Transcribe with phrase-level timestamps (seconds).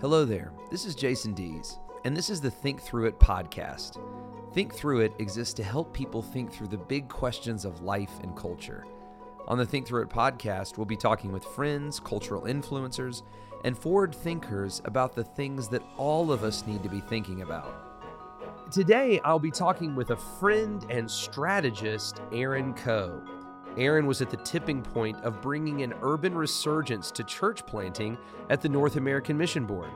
[0.00, 4.00] Hello there, this is Jason Dees, and this is the Think Through It podcast.
[4.54, 8.36] Think Through It exists to help people think through the big questions of life and
[8.36, 8.86] culture.
[9.48, 13.24] On the Think Through It podcast, we'll be talking with friends, cultural influencers,
[13.64, 18.70] and forward thinkers about the things that all of us need to be thinking about.
[18.70, 23.20] Today, I'll be talking with a friend and strategist, Aaron Coe.
[23.78, 28.18] Aaron was at the tipping point of bringing an urban resurgence to church planting
[28.50, 29.90] at the North American Mission Board.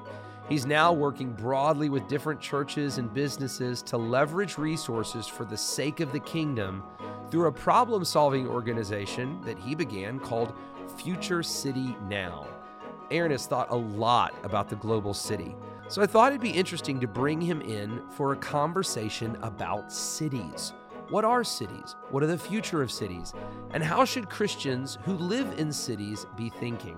[0.49, 6.01] He's now working broadly with different churches and businesses to leverage resources for the sake
[6.01, 6.83] of the kingdom
[7.31, 10.55] through a problem solving organization that he began called
[10.97, 12.47] Future City Now.
[13.11, 15.57] Aaron has thought a lot about the global city,
[15.89, 20.73] so I thought it'd be interesting to bring him in for a conversation about cities.
[21.13, 21.95] What are cities?
[22.09, 23.35] What are the future of cities?
[23.73, 26.97] And how should Christians who live in cities be thinking?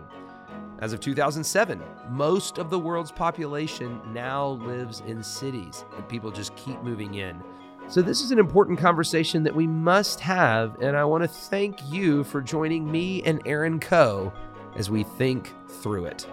[0.78, 6.54] As of 2007, most of the world's population now lives in cities, and people just
[6.54, 7.42] keep moving in.
[7.88, 11.80] So, this is an important conversation that we must have, and I want to thank
[11.90, 14.32] you for joining me and Aaron Coe
[14.76, 16.24] as we think through it.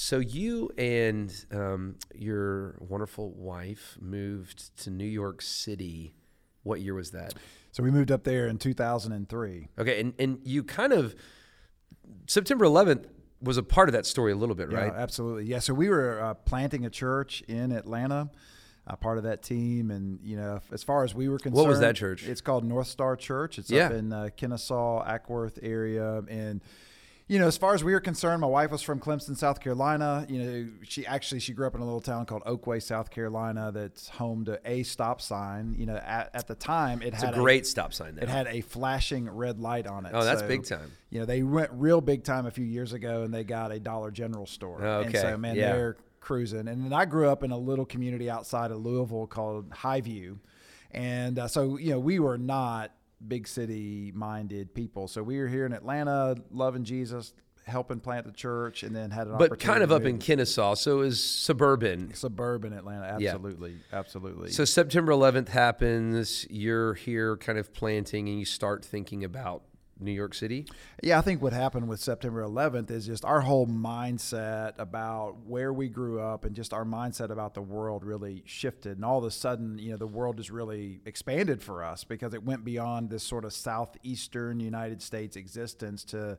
[0.00, 6.14] So you and um, your wonderful wife moved to New York City.
[6.62, 7.34] What year was that?
[7.72, 9.68] So we moved up there in 2003.
[9.78, 11.14] Okay, and and you kind of
[12.26, 13.08] September 11th
[13.42, 14.90] was a part of that story a little bit, right?
[14.90, 15.44] Yeah, absolutely.
[15.44, 15.58] Yeah.
[15.58, 18.30] So we were uh, planting a church in Atlanta.
[18.86, 21.68] Uh, part of that team, and you know, as far as we were concerned, what
[21.68, 22.26] was that church?
[22.26, 23.58] It's called North Star Church.
[23.58, 23.86] It's yeah.
[23.86, 26.62] up in uh, Kennesaw, Acworth area, and
[27.30, 30.26] you know, as far as we were concerned, my wife was from Clemson, South Carolina.
[30.28, 33.70] You know, she actually she grew up in a little town called Oakway, South Carolina,
[33.72, 35.76] that's home to a stop sign.
[35.78, 38.16] You know, at, at the time it it's had a great a, stop sign.
[38.16, 38.24] There.
[38.24, 40.10] It had a flashing red light on it.
[40.12, 40.90] Oh, that's so, big time.
[41.10, 43.78] You know, they went real big time a few years ago, and they got a
[43.78, 44.82] Dollar General store.
[44.84, 45.06] okay.
[45.06, 45.72] And so, man, yeah.
[45.72, 46.66] they're cruising.
[46.66, 50.38] And then I grew up in a little community outside of Louisville called Highview,
[50.90, 52.90] and uh, so you know we were not
[53.26, 55.08] big city minded people.
[55.08, 57.32] So we were here in Atlanta, loving Jesus,
[57.66, 60.98] helping plant the church, and then had an but kind of up in Kennesaw, so
[60.98, 63.04] it was suburban, suburban Atlanta.
[63.04, 63.98] Absolutely, yeah.
[63.98, 64.50] absolutely.
[64.50, 66.46] So September 11th happens.
[66.50, 69.62] You're here, kind of planting, and you start thinking about
[70.00, 70.66] New York City?
[71.02, 75.72] Yeah, I think what happened with September 11th is just our whole mindset about where
[75.72, 78.96] we grew up and just our mindset about the world really shifted.
[78.96, 82.34] And all of a sudden, you know, the world just really expanded for us because
[82.34, 86.38] it went beyond this sort of southeastern United States existence to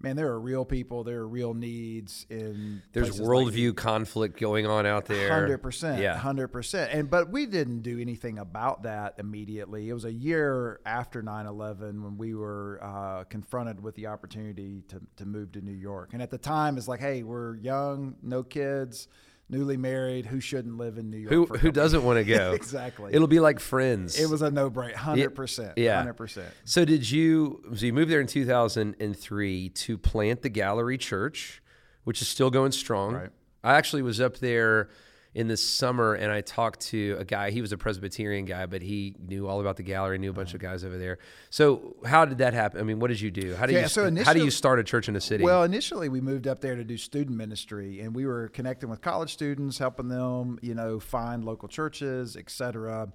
[0.00, 4.66] man, there are real people, there are real needs in there's worldview like conflict going
[4.66, 5.30] on out there.
[5.30, 6.92] Hundred percent, yeah, hundred percent.
[6.92, 9.88] And but we didn't do anything about that immediately.
[9.88, 15.00] It was a year after 9-11 when we were uh, confronted with the opportunity to
[15.16, 16.10] to move to New York.
[16.12, 19.08] And at the time, it's like, hey, we're young, no kids
[19.50, 21.32] newly married, who shouldn't live in New York?
[21.32, 22.52] Who who doesn't want to go?
[22.54, 23.12] exactly.
[23.14, 24.18] It'll be like friends.
[24.18, 25.76] It was a no brainer, hundred percent.
[25.76, 26.48] Yeah, hundred percent.
[26.64, 27.62] So did you?
[27.74, 31.62] So you moved there in two thousand and three to plant the Gallery Church,
[32.04, 33.14] which is still going strong.
[33.14, 33.30] Right.
[33.62, 34.88] I actually was up there
[35.34, 37.50] in the summer and I talked to a guy.
[37.50, 40.54] He was a Presbyterian guy, but he knew all about the gallery, knew a bunch
[40.54, 41.18] of guys over there.
[41.50, 42.80] So how did that happen?
[42.80, 43.54] I mean, what did you do?
[43.54, 45.44] How do yeah, you so how do you start a church in a city?
[45.44, 49.00] Well, initially we moved up there to do student ministry, and we were connecting with
[49.00, 53.12] college students, helping them, you know, find local churches, etc.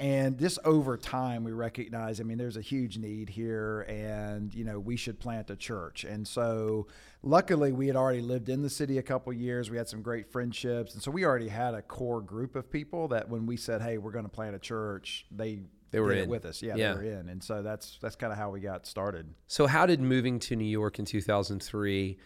[0.00, 4.64] And just over time, we recognize, I mean, there's a huge need here, and, you
[4.64, 6.04] know, we should plant a church.
[6.04, 6.86] And so,
[7.22, 9.70] luckily, we had already lived in the city a couple years.
[9.70, 10.94] We had some great friendships.
[10.94, 13.98] And so, we already had a core group of people that when we said, hey,
[13.98, 15.60] we're going to plant a church, they
[15.90, 16.62] they were in with us.
[16.62, 17.28] Yeah, yeah, they were in.
[17.28, 19.34] And so that's that's kind of how we got started.
[19.48, 22.16] So how did moving to New York in 2003,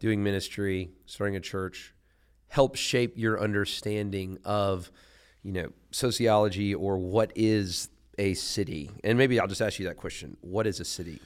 [0.00, 1.94] doing ministry, starting a church,
[2.48, 4.90] help shape your understanding of
[5.44, 7.88] you know, sociology or what is
[8.18, 8.90] a city?
[9.02, 10.36] And maybe I'll just ask you that question.
[10.40, 11.20] What is a city?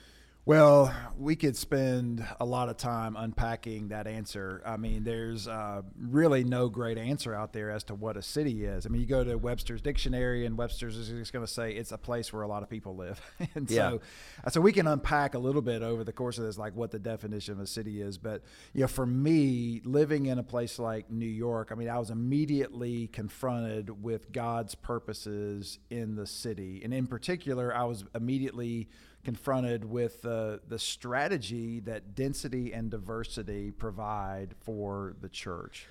[0.46, 4.60] Well, we could spend a lot of time unpacking that answer.
[4.66, 8.66] I mean, there's uh, really no great answer out there as to what a city
[8.66, 8.84] is.
[8.84, 11.92] I mean, you go to Webster's dictionary, and Webster's is just going to say it's
[11.92, 13.22] a place where a lot of people live.
[13.54, 13.92] and yeah.
[13.92, 14.00] so,
[14.44, 16.90] uh, so we can unpack a little bit over the course of this, like what
[16.90, 18.18] the definition of a city is.
[18.18, 18.42] But
[18.74, 22.10] you know, for me, living in a place like New York, I mean, I was
[22.10, 28.90] immediately confronted with God's purposes in the city, and in particular, I was immediately
[29.24, 35.86] confronted with the the strategy that density and diversity provide for the church.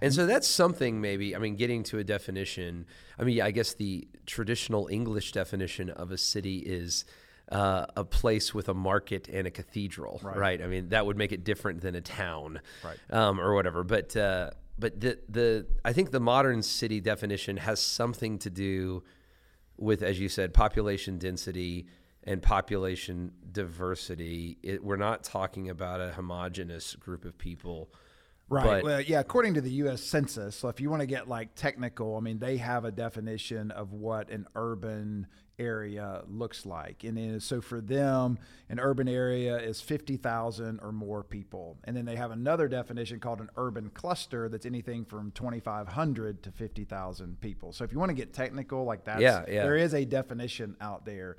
[0.00, 2.86] And so that's something maybe, I mean, getting to a definition.
[3.18, 7.04] I mean, I guess the traditional English definition of a city is
[7.50, 10.36] uh, a place with a market and a cathedral, right.
[10.36, 10.62] Right.
[10.62, 12.96] I mean, that would make it different than a town, Right.
[13.10, 13.82] um, or whatever.
[13.82, 19.02] But uh, but the the I think the modern city definition has something to do
[19.78, 21.86] with, as you said, population density
[22.28, 24.58] and population diversity.
[24.62, 27.90] It, we're not talking about a homogenous group of people.
[28.50, 28.64] Right.
[28.64, 30.02] But- well, yeah, according to the U.S.
[30.02, 33.70] Census, so if you want to get like technical, I mean, they have a definition
[33.70, 35.26] of what an urban
[35.58, 37.02] area looks like.
[37.02, 38.38] And then, so for them,
[38.68, 41.78] an urban area is 50,000 or more people.
[41.84, 46.52] And then they have another definition called an urban cluster that's anything from 2,500 to
[46.52, 47.72] 50,000 people.
[47.72, 49.62] So if you want to get technical, like that, Yeah, yeah.
[49.62, 51.38] there is a definition out there.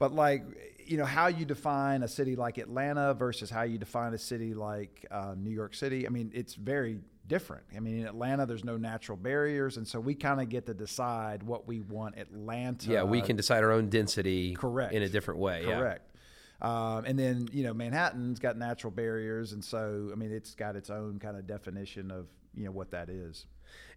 [0.00, 0.42] But like,
[0.86, 4.54] you know, how you define a city like Atlanta versus how you define a city
[4.54, 6.98] like uh, New York City, I mean, it's very
[7.28, 7.64] different.
[7.76, 10.74] I mean, in Atlanta, there's no natural barriers, and so we kind of get to
[10.74, 12.90] decide what we want Atlanta.
[12.90, 14.94] Yeah, we can decide our own density Correct.
[14.94, 15.64] in a different way.
[15.66, 15.78] Yeah.
[15.78, 16.16] Correct.
[16.62, 20.76] Um, and then you know Manhattan's got natural barriers, and so I mean it's got
[20.76, 23.46] its own kind of definition of you know what that is.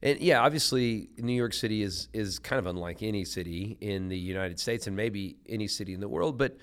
[0.03, 4.17] And yeah, obviously, New York City is is kind of unlike any city in the
[4.17, 6.37] United States and maybe any city in the world.
[6.37, 6.57] But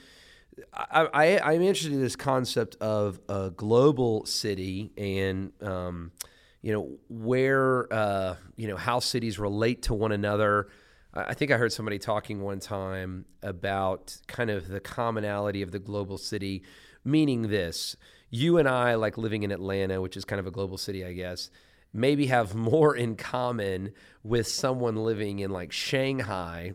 [0.74, 6.12] I, I, I'm interested in this concept of a global city and um,
[6.60, 10.68] you know where uh, you know how cities relate to one another.
[11.14, 15.78] I think I heard somebody talking one time about kind of the commonality of the
[15.78, 16.62] global city,
[17.06, 17.96] meaning this:
[18.28, 21.14] you and I, like living in Atlanta, which is kind of a global city, I
[21.14, 21.48] guess
[21.92, 23.92] maybe have more in common
[24.22, 26.72] with someone living in like Shanghai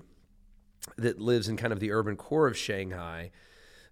[0.97, 3.31] that lives in kind of the urban core of Shanghai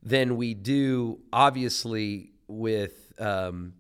[0.02, 3.74] than we do, obviously, with, um,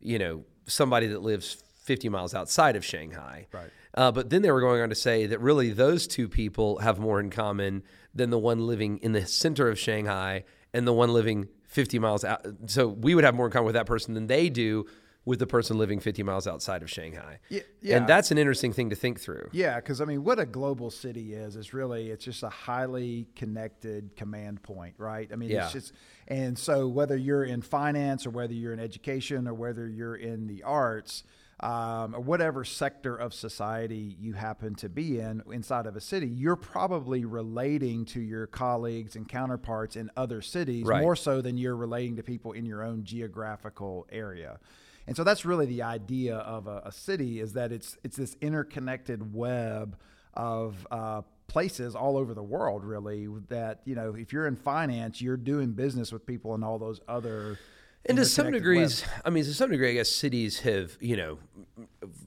[0.00, 3.46] you know, somebody that lives 50 miles outside of Shanghai.
[3.52, 3.70] Right.
[3.94, 6.98] Uh, but then they were going on to say that really those two people have
[6.98, 7.82] more in common
[8.14, 12.24] than the one living in the center of Shanghai and the one living 50 miles
[12.24, 12.46] out.
[12.66, 14.86] So we would have more in common with that person than they do
[15.24, 17.38] with the person living 50 miles outside of Shanghai.
[17.50, 17.96] Yeah, yeah.
[17.98, 19.50] And that's an interesting thing to think through.
[19.52, 23.26] Yeah, because I mean, what a global city is is really it's just a highly
[23.36, 25.28] connected command point, right?
[25.32, 25.64] I mean, Yeah.
[25.64, 25.92] it's just
[26.28, 30.46] and so whether you're in finance or whether you're in education or whether you're in
[30.46, 31.24] the arts.
[31.60, 36.28] Um, or whatever sector of society you happen to be in inside of a city,
[36.28, 41.02] you're probably relating to your colleagues and counterparts in other cities Right.
[41.02, 44.60] more so than you're relating to people in your own geographical area.
[45.08, 48.36] And so that's really the idea of a, a city is that it's it's this
[48.42, 49.96] interconnected web
[50.34, 53.26] of uh, places all over the world, really.
[53.48, 57.00] That you know, if you're in finance, you're doing business with people in all those
[57.08, 57.58] other.
[58.04, 59.22] And to some degrees, webs.
[59.24, 61.38] I mean, to some degree, I guess cities have, you know,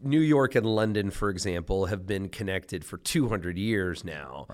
[0.01, 4.47] New York and London, for example, have been connected for 200 years now.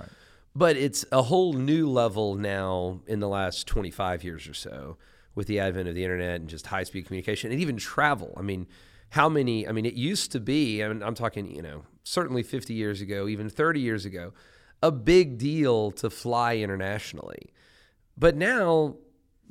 [0.54, 4.98] But it's a whole new level now in the last 25 years or so
[5.38, 8.34] with the advent of the internet and just high speed communication and even travel.
[8.36, 8.66] I mean,
[9.12, 12.42] how many, I mean, it used to be, I mean, I'm talking, you know, certainly
[12.42, 14.34] 50 years ago, even 30 years ago,
[14.82, 17.54] a big deal to fly internationally.
[18.18, 18.96] But now,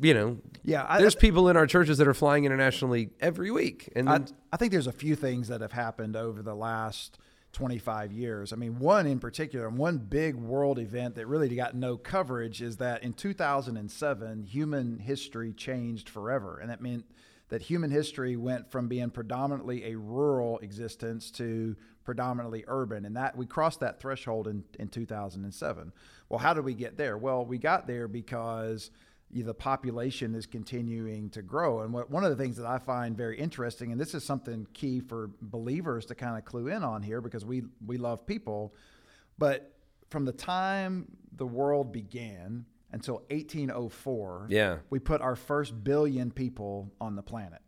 [0.00, 3.88] you know, Yeah, I- there's people in our churches that are flying internationally every week,
[3.94, 4.20] and I,
[4.52, 7.16] I think there's a few things that have happened over the last
[7.56, 8.52] 25 years.
[8.52, 12.76] I mean, one in particular, one big world event that really got no coverage is
[12.76, 16.58] that in 2007, human history changed forever.
[16.58, 17.06] And that meant
[17.48, 23.06] that human history went from being predominantly a rural existence to predominantly urban.
[23.06, 25.94] And that we crossed that threshold in, in 2007.
[26.28, 27.16] Well, how did we get there?
[27.16, 28.90] Well, we got there because
[29.30, 31.80] the population is continuing to grow.
[31.80, 34.66] And what, one of the things that I find very interesting, and this is something
[34.72, 38.74] key for believers to kind of clue in on here because we, we love people,
[39.38, 39.72] but
[40.10, 41.06] from the time
[41.36, 44.78] the world began until 1804, Yeah.
[44.90, 47.60] we put our first billion people on the planet.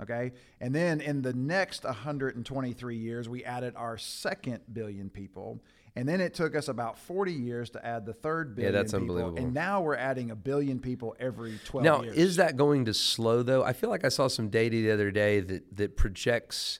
[0.00, 0.32] Okay.
[0.60, 5.60] And then in the next 123 years, we added our second billion people.
[5.98, 9.00] And then it took us about 40 years to add the third billion that's people.
[9.00, 9.38] unbelievable.
[9.38, 12.16] And now we're adding a billion people every 12 now years.
[12.16, 13.64] is that going to slow though?
[13.64, 16.78] I feel like I saw some data the other day that that projects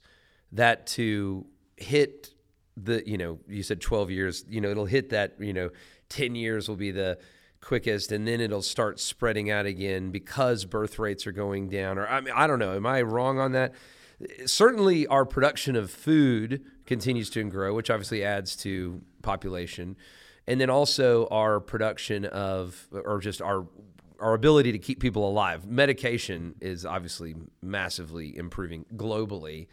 [0.52, 1.46] that to
[1.76, 2.32] hit
[2.76, 5.70] the you know you said 12 years you know it'll hit that you know
[6.10, 7.18] 10 years will be the
[7.60, 12.06] quickest and then it'll start spreading out again because birth rates are going down or
[12.06, 13.75] I mean I don't know am I wrong on that
[14.46, 19.96] certainly our production of food continues to grow which obviously adds to population.
[20.46, 23.66] And then also our production of or just our
[24.20, 25.66] our ability to keep people alive.
[25.66, 29.68] Medication is obviously massively improving globally.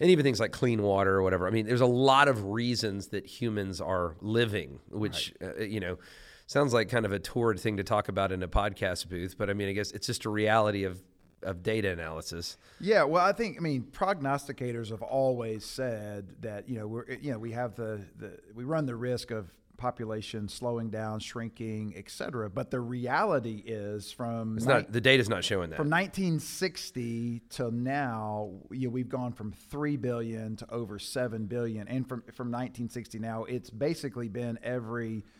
[0.00, 1.46] And even things like clean water or whatever.
[1.46, 5.98] I mean there's a lot of reasons that humans are living which uh, you know
[6.46, 9.48] sounds like kind of a torrid thing to talk about in a podcast booth, but
[9.48, 11.02] I mean, I guess it's just a reality of
[11.44, 12.56] of data analysis.
[12.80, 17.32] Yeah, well, I think I mean prognosticators have always said that you know we're you
[17.32, 19.50] know we have the, the we run the risk of
[19.82, 22.48] population slowing down, shrinking, et cetera.
[22.48, 25.76] But the reality is from it's not, the data's not showing that.
[25.76, 31.88] From 1960 till now, you know, we've gone from 3 billion to over 7 billion.
[31.88, 35.24] And from, from 1960 now, it's basically been every–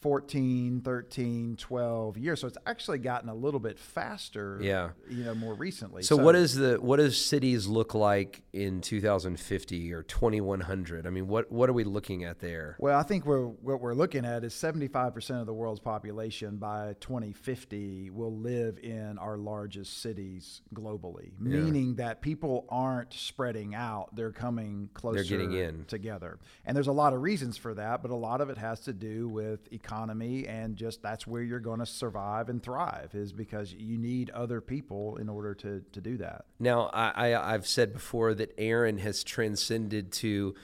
[0.00, 2.40] 14, 13, 12 years.
[2.40, 4.58] So it's actually gotten a little bit faster.
[4.62, 4.90] Yeah.
[5.10, 6.02] You know, more recently.
[6.02, 11.06] So, so what is the what does cities look like in 2050 or 2100?
[11.06, 12.76] I mean, what what are we looking at there?
[12.78, 16.94] Well, I think we're what we're looking at is 75% of the world's population by
[17.00, 21.58] 2050 will live in our largest cities globally, yeah.
[21.58, 25.16] meaning that people aren't spreading out; they're coming closer.
[25.16, 28.40] They're getting in together, and there's a lot of reasons for that, but a lot
[28.40, 31.86] of it has to do with economic economy and just that's where you're going to
[31.86, 36.44] survive and thrive is because you need other people in order to, to do that.
[36.58, 40.54] Now, I, I, I've said before that Aaron has transcended to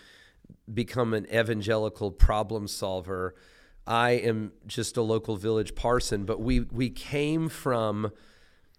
[0.72, 3.34] become an evangelical problem solver.
[3.86, 8.12] I am just a local village parson, but we, we came from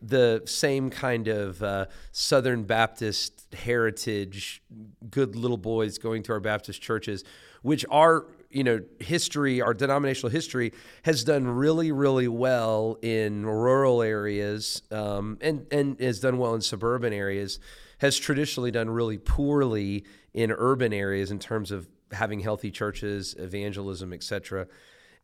[0.01, 4.61] the same kind of uh, Southern Baptist heritage,
[5.09, 7.23] good little boys going to our Baptist churches,
[7.63, 10.73] which are you know history our denominational history
[11.03, 16.61] has done really really well in rural areas um, and and has done well in
[16.61, 17.59] suburban areas
[17.99, 24.13] has traditionally done really poorly in urban areas in terms of having healthy churches evangelism
[24.13, 24.67] etc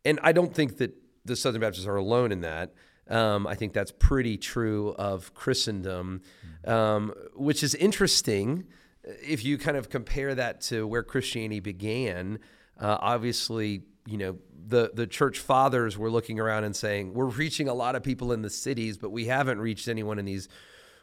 [0.04, 0.94] and i don't think that
[1.26, 2.74] the southern baptists are alone in that
[3.10, 6.22] um, I think that's pretty true of Christendom,
[6.66, 8.66] um, which is interesting
[9.04, 12.40] if you kind of compare that to where Christianity began.
[12.80, 14.38] Uh, obviously, you know,
[14.68, 18.32] the, the church fathers were looking around and saying, we're reaching a lot of people
[18.32, 20.48] in the cities, but we haven't reached anyone in these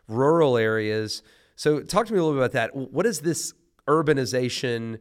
[0.08, 1.22] rural areas.
[1.56, 2.74] So, talk to me a little bit about that.
[2.74, 3.52] What is this
[3.86, 4.98] urbanization?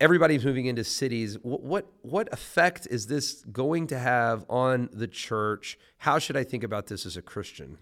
[0.00, 1.36] Everybody's moving into cities.
[1.42, 5.78] What, what, what effect is this going to have on the church?
[5.98, 7.78] How should I think about this as a Christian?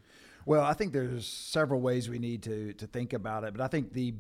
[0.47, 3.69] Well, I think there's several ways we need to to think about it, but I
[3.69, 4.14] think the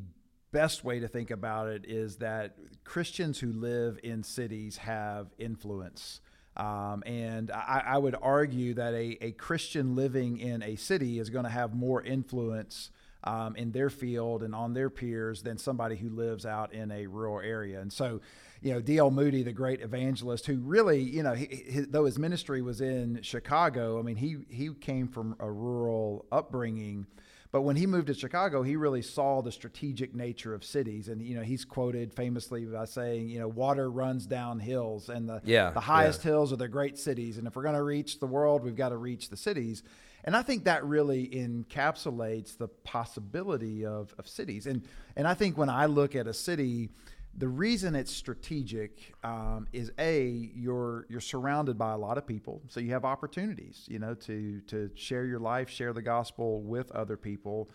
[0.54, 6.20] best way to think about it is that Christians who live in cities have influence.
[6.56, 11.28] Um, and I, I, would argue that a, a, Christian living in a city is
[11.28, 12.90] going to have more influence
[13.24, 17.08] um, in their field and on their peers than somebody who lives out in a
[17.08, 17.80] rural area.
[17.80, 18.20] And so,
[18.62, 19.10] you know, D.L.
[19.10, 23.98] Moody, the great evangelist, who really, you know, he, though his ministry was in Chicago,
[23.98, 27.06] I mean, he he came from a rural upbringing.
[27.54, 31.06] But when he moved to Chicago, he really saw the strategic nature of cities.
[31.06, 35.28] And, you know, he's quoted famously by saying, you know, water runs down hills and
[35.28, 36.32] the, yeah, the highest yeah.
[36.32, 37.38] hills are the great cities.
[37.38, 39.84] And if we're going to reach the world, we've got to reach the cities.
[40.24, 44.66] And I think that really encapsulates the possibility of, of cities.
[44.66, 44.82] And,
[45.14, 46.88] and I think when I look at a city,
[47.36, 52.62] the reason it's strategic um, is a you're you're surrounded by a lot of people,
[52.68, 56.90] so you have opportunities, you know, to to share your life, share the gospel with
[56.92, 57.70] other people.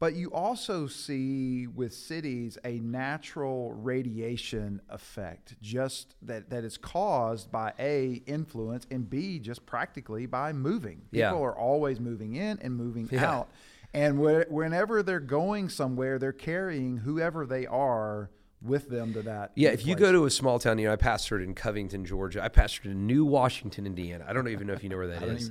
[0.00, 7.52] But you also see with cities a natural radiation effect, just that, that is caused
[7.52, 11.02] by A, influence, and B, just practically by moving.
[11.12, 11.44] People yeah.
[11.44, 13.30] are always moving in and moving yeah.
[13.30, 13.48] out.
[13.94, 18.30] And wh- whenever they're going somewhere, they're carrying whoever they are
[18.64, 19.52] with them to that.
[19.54, 22.42] Yeah, if you go to a small town, you know, I pastored in Covington, Georgia.
[22.42, 24.24] I pastored in New Washington, Indiana.
[24.26, 25.50] I don't even know if you know where that is.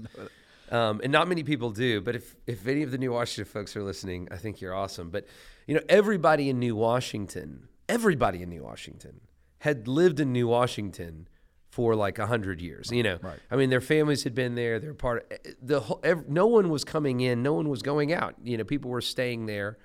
[0.72, 2.02] Um, and not many people do.
[2.02, 5.10] But if if any of the New Washington folks are listening, I think you're awesome.
[5.10, 5.28] But
[5.68, 9.22] you know, everybody in New Washington, everybody in New Washington
[9.60, 11.28] had lived in New Washington
[11.70, 12.92] for like a hundred years.
[12.92, 13.40] You know, right.
[13.52, 14.80] I mean, their families had been there.
[14.80, 16.00] They're part of eh, the whole.
[16.04, 17.44] Every, no one was coming in.
[17.44, 18.36] No one was going out.
[18.44, 19.78] You know, people were staying there.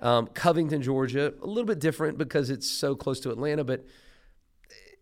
[0.00, 3.84] Um, Covington, Georgia, a little bit different because it's so close to Atlanta, but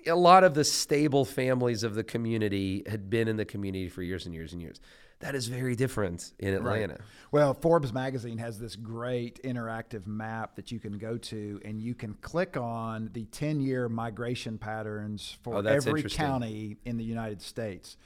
[0.06, 4.02] a lot of the stable families of the community had been in the community for
[4.02, 4.80] years and years and years.
[5.20, 6.92] That is very different in Atlanta.
[6.92, 7.00] Right.
[7.32, 11.94] Well, Forbes magazine has this great interactive map that you can go to, and you
[11.94, 17.42] can click on the 10 year migration patterns for oh, every county in the United
[17.42, 17.96] States.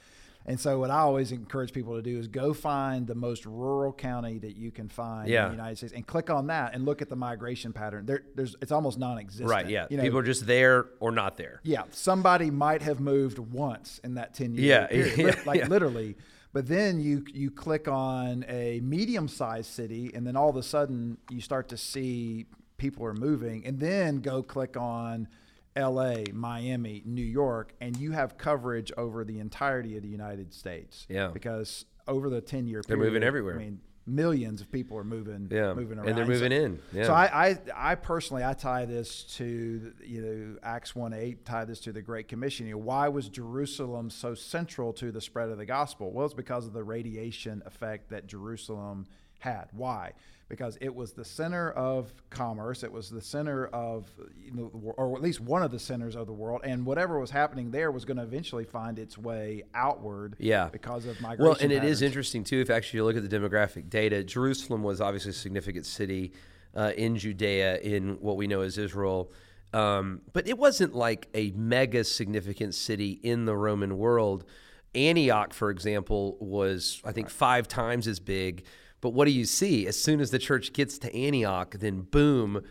[0.45, 3.93] And so, what I always encourage people to do is go find the most rural
[3.93, 5.45] county that you can find yeah.
[5.45, 8.05] in the United States, and click on that and look at the migration pattern.
[8.05, 9.49] There, there's it's almost non-existent.
[9.49, 9.69] Right.
[9.69, 9.87] Yeah.
[9.89, 11.61] You know, people are just there or not there.
[11.63, 11.83] Yeah.
[11.91, 14.65] Somebody might have moved once in that ten years.
[14.65, 14.87] Yeah.
[14.87, 15.67] Period, yeah like yeah.
[15.67, 16.17] literally.
[16.51, 21.17] But then you you click on a medium-sized city, and then all of a sudden
[21.29, 22.45] you start to see
[22.77, 25.29] people are moving, and then go click on
[25.75, 31.05] LA, Miami, New York, and you have coverage over the entirety of the United States.
[31.09, 31.27] Yeah.
[31.33, 33.55] Because over the 10 year period, They're moving everywhere.
[33.55, 35.73] I mean, millions of people are moving, Yeah.
[35.73, 36.09] moving around.
[36.09, 36.79] And they're moving so, in.
[36.91, 37.03] Yeah.
[37.05, 41.65] So I, I, I personally, I tie this to, you know, Acts 1 8, tie
[41.65, 42.67] this to the Great Commission.
[42.67, 46.11] You know, why was Jerusalem so central to the spread of the gospel?
[46.11, 49.07] Well, it's because of the radiation effect that Jerusalem
[49.39, 49.69] had.
[49.71, 50.11] Why?
[50.55, 52.83] Because it was the center of commerce.
[52.83, 54.07] It was the center of,
[54.39, 56.61] you know, or at least one of the centers of the world.
[56.63, 60.35] And whatever was happening there was going to eventually find its way outward.
[60.37, 60.69] Yeah.
[60.71, 61.43] Because of migration.
[61.43, 62.61] Well, and it is interesting too.
[62.61, 66.33] If actually you look at the demographic data, Jerusalem was obviously a significant city
[66.75, 69.31] uh, in Judea, in what we know as Israel.
[69.73, 74.45] Um, but it wasn't like a mega significant city in the Roman world.
[74.93, 78.65] Antioch, for example, was I think five times as big.
[79.03, 79.85] But what do you see?
[79.85, 82.63] As soon as the church gets to Antioch, then boom,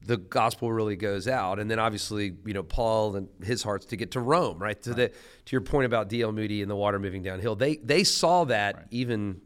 [0.00, 1.58] the gospel really goes out.
[1.58, 4.80] And then obviously, you know, Paul and his heart's to get to Rome, right?
[4.82, 6.30] To the to your point about D.L.
[6.30, 7.56] Moody and the water moving downhill.
[7.56, 9.40] They they saw that even,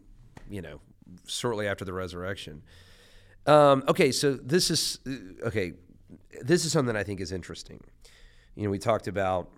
[0.51, 0.83] you know,
[1.27, 2.61] shortly after the resurrection.
[3.47, 4.99] Um, okay, so this is
[5.43, 5.73] okay.
[6.43, 7.81] This is something I think is interesting.
[8.57, 9.49] You know, we talked about,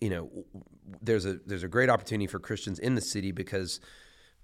[0.00, 0.30] you know,
[1.02, 3.80] there's a there's a great opportunity for Christians in the city because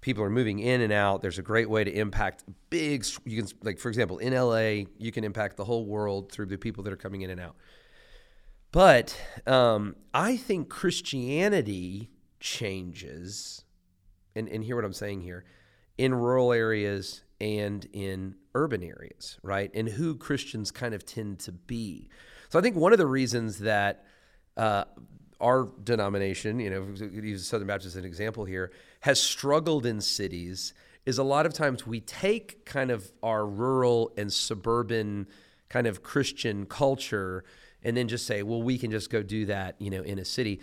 [0.01, 1.21] people are moving in and out.
[1.21, 3.05] There's a great way to impact big.
[3.25, 6.57] You can like for example in LA, you can impact the whole world through the
[6.57, 7.55] people that are coming in and out.
[8.71, 13.63] But um, I think Christianity changes,
[14.35, 15.45] and and hear what I'm saying here,
[15.97, 19.71] in rural areas and in urban areas, right?
[19.73, 22.09] And who Christians kind of tend to be.
[22.49, 24.05] So I think one of the reasons that
[24.57, 24.85] uh,
[25.39, 30.73] our denomination, you know, use Southern Baptist as an example here, has struggled in cities
[31.05, 35.27] is a lot of times we take kind of our rural and suburban
[35.69, 37.43] kind of Christian culture
[37.83, 40.25] and then just say, well, we can just go do that, you know, in a
[40.25, 40.59] city.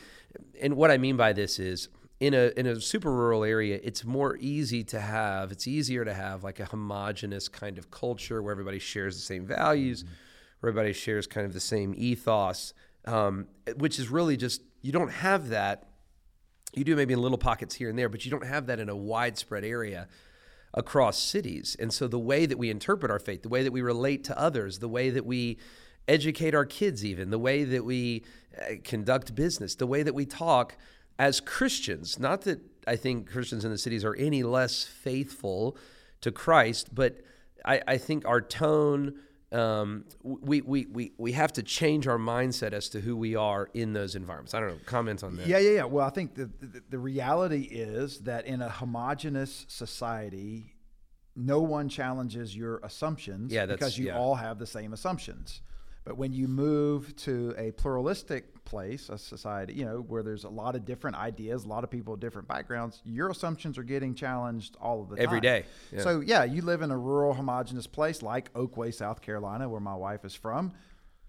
[0.60, 1.88] And what I mean by this is
[2.20, 6.14] in a in a super rural area, it's more easy to have, it's easier to
[6.14, 10.04] have like a homogenous kind of culture where everybody shares the same values,
[10.60, 12.74] where everybody shares kind of the same ethos,
[13.06, 13.46] um,
[13.76, 15.88] which is really just you don't have that.
[16.76, 18.90] You do maybe in little pockets here and there, but you don't have that in
[18.90, 20.08] a widespread area
[20.74, 21.74] across cities.
[21.80, 24.38] And so the way that we interpret our faith, the way that we relate to
[24.38, 25.56] others, the way that we
[26.06, 28.24] educate our kids, even the way that we
[28.60, 30.76] uh, conduct business, the way that we talk
[31.18, 35.78] as Christians, not that I think Christians in the cities are any less faithful
[36.20, 37.22] to Christ, but
[37.64, 39.14] I, I think our tone,
[39.52, 43.68] um, we, we, we, we have to change our mindset as to who we are
[43.74, 44.54] in those environments.
[44.54, 45.46] I don't know, comment on that.
[45.46, 45.84] Yeah, yeah, yeah.
[45.84, 50.74] Well, I think the, the, the reality is that in a homogenous society,
[51.36, 54.18] no one challenges your assumptions Yeah, because you yeah.
[54.18, 55.60] all have the same assumptions.
[56.04, 60.48] But when you move to a pluralistic place, a society, you know, where there's a
[60.48, 64.14] lot of different ideas, a lot of people with different backgrounds, your assumptions are getting
[64.14, 65.62] challenged all of the Every time.
[65.62, 66.00] day, yeah.
[66.02, 69.94] So, yeah, you live in a rural, homogenous place like Oakway, South Carolina, where my
[69.94, 70.72] wife is from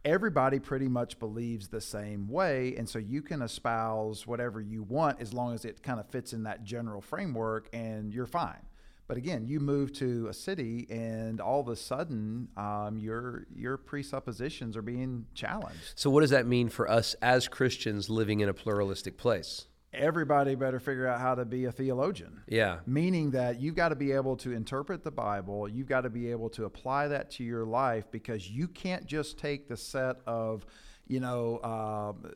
[0.05, 5.19] everybody pretty much believes the same way and so you can espouse whatever you want
[5.19, 8.61] as long as it kind of fits in that general framework and you're fine
[9.07, 13.77] but again you move to a city and all of a sudden um, your your
[13.77, 18.49] presuppositions are being challenged So, what does that mean for us as Christians living in
[18.49, 19.65] a pluralistic place?
[19.93, 22.79] everybody better figure out how to be a theologian Yeah.
[22.85, 26.29] meaning that you've got to be able to interpret the Bible, you've got to be
[26.29, 30.65] able to apply that to your life because you can't just take the set of,
[31.07, 32.31] you know, um,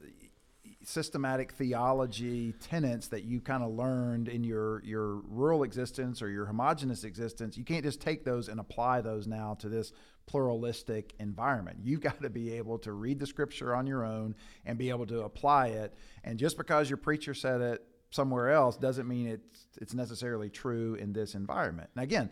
[0.84, 6.46] systematic theology tenets that you kind of learned in your your rural existence or your
[6.46, 7.58] homogenous existence.
[7.58, 9.91] You can't just take those and apply those now to this
[10.26, 11.80] pluralistic environment.
[11.84, 15.06] You've got to be able to read the scripture on your own and be able
[15.08, 15.94] to apply it.
[16.24, 20.96] And just because your preacher said it somewhere else doesn't mean it's it's necessarily true
[20.96, 21.89] in this environment.
[21.96, 22.30] And again,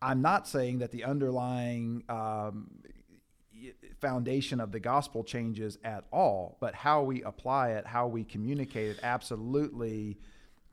[0.00, 2.68] I'm not saying that the underlying um,
[4.00, 8.90] foundation of the gospel changes at all, but how we apply it, how we communicate
[8.90, 10.18] it, absolutely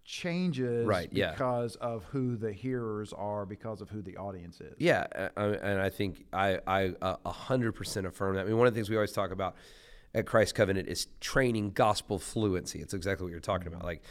[0.04, 1.32] changes Right, yeah.
[1.32, 4.74] because of who the hearers are, because of who the audience is.
[4.80, 5.06] Yeah,
[5.38, 8.42] and I think I I uh, hundred percent affirm that.
[8.42, 9.56] I mean, one of the things we always talk about
[10.16, 12.80] at Christ Covenant is training gospel fluency.
[12.80, 13.84] It's exactly what you're talking about.
[13.84, 14.02] Like,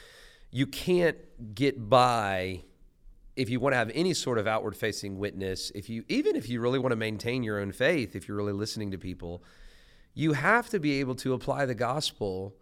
[0.53, 1.17] you can't
[1.55, 2.63] get by
[3.39, 5.71] if you want to have any sort of outward facing witness.
[5.75, 8.53] If you even if you really want to maintain your own faith, if you're really
[8.53, 9.45] listening to people,
[10.13, 12.57] you have to be able to apply the gospel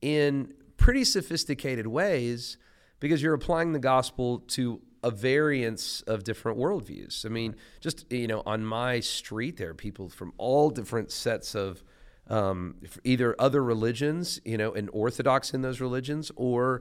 [0.00, 2.56] in pretty sophisticated ways
[3.00, 7.26] because you're applying the gospel to a variance of different worldviews.
[7.26, 11.54] I mean, just you know, on my street, there are people from all different sets
[11.54, 11.84] of
[12.30, 16.80] um, either other religions, you know, and orthodox in those religions, or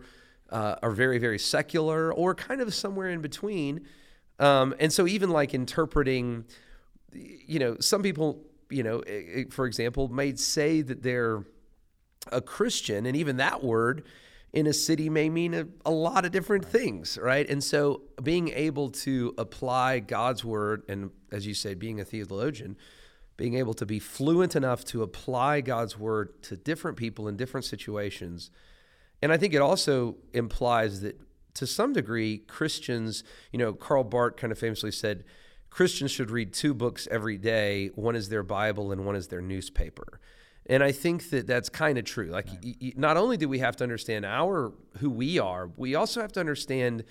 [0.54, 3.82] uh, are very, very secular, or kind of somewhere in between.
[4.40, 6.46] Um, and so, even like interpreting,
[7.12, 8.40] you know, some people,
[8.70, 9.04] you know,
[9.50, 11.44] for example, may say that they're
[12.32, 14.06] a Christian, and even that word
[14.54, 17.50] in a city may mean a, a lot of different things, right?
[17.50, 22.78] And so, being able to apply God's word, and as you said, being a theologian,
[23.38, 27.66] being able to be fluent enough to apply God's word to different people in different
[27.66, 28.52] situations.
[29.24, 31.18] And I think it also implies that
[31.54, 35.24] to some degree, Christians, you know, Karl Barth kind of famously said,
[35.70, 37.90] Christians should read two books every day.
[37.96, 40.20] One is their Bible and one is their newspaper.
[40.66, 42.28] And I think that that's kind of true.
[42.28, 42.60] Like, right.
[42.62, 46.20] y- y- not only do we have to understand our who we are, we also
[46.20, 47.06] have to understand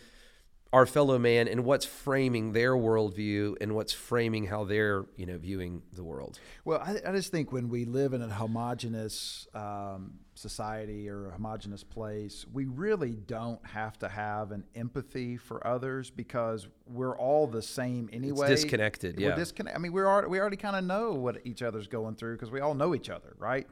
[0.73, 5.37] our fellow man and what's framing their worldview and what's framing how they're you know
[5.37, 6.39] viewing the world.
[6.65, 11.33] Well, I, I just think when we live in a homogenous um, society or a
[11.33, 17.47] homogenous place, we really don't have to have an empathy for others because we're all
[17.47, 18.51] the same anyway.
[18.51, 19.19] It's disconnected.
[19.19, 19.79] We're yeah, disconnected.
[19.79, 22.51] I mean, we're already, we already kind of know what each other's going through because
[22.51, 23.67] we all know each other, right?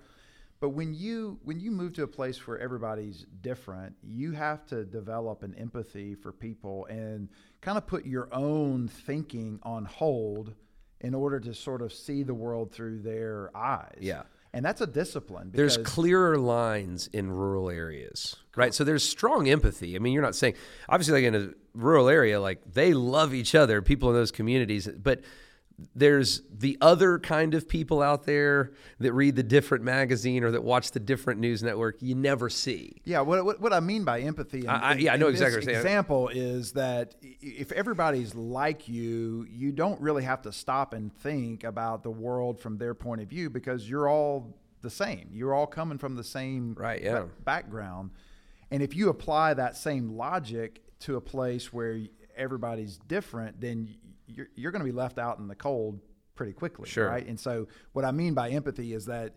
[0.61, 4.85] But when you when you move to a place where everybody's different, you have to
[4.85, 7.29] develop an empathy for people and
[7.63, 10.55] kind of put your own thinking on hold
[11.01, 13.97] in order to sort of see the world through their eyes.
[14.01, 14.23] Yeah.
[14.53, 15.53] And that's a discipline.
[15.55, 18.75] There's clearer lines in rural areas, right?
[18.75, 19.95] So there's strong empathy.
[19.95, 20.55] I mean, you're not saying
[20.89, 24.89] obviously like in a rural area, like they love each other, people in those communities,
[24.89, 25.21] but
[25.95, 30.63] there's the other kind of people out there that read the different magazine or that
[30.63, 33.01] watch the different news network you never see.
[33.05, 35.61] Yeah, what, what, what I mean by empathy, in, I, I, yeah, I know exactly.
[35.61, 41.15] This example is that if everybody's like you, you don't really have to stop and
[41.19, 45.29] think about the world from their point of view because you're all the same.
[45.33, 47.25] You're all coming from the same right, yeah.
[47.45, 48.11] background,
[48.71, 52.01] and if you apply that same logic to a place where
[52.37, 53.95] everybody's different, then
[54.35, 56.01] you're, you're going to be left out in the cold
[56.35, 57.09] pretty quickly, sure.
[57.09, 57.27] right?
[57.27, 59.35] And so, what I mean by empathy is that